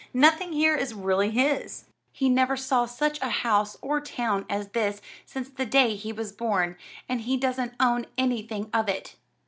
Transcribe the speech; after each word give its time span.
Nothing 0.15 0.53
here 0.53 0.75
is 0.75 0.95
really 0.95 1.29
his. 1.29 1.85
He 2.11 2.27
never 2.27 2.57
saw 2.57 2.87
such 2.87 3.21
a 3.21 3.29
house 3.29 3.77
or 3.83 4.01
town 4.01 4.47
as 4.49 4.69
this 4.69 4.99
since 5.27 5.47
the 5.47 5.63
day 5.67 5.95
he 5.95 6.11
was 6.11 6.31
born, 6.31 6.75
and 7.07 7.21
he 7.21 7.37
doesn't 7.37 7.75
own 7.79 8.07
anything 8.17 8.71
of 8.73 8.89
it. 8.89 9.15